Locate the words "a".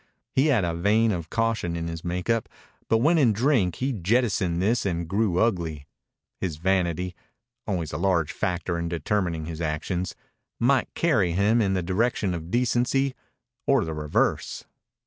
0.65-0.73, 7.93-7.99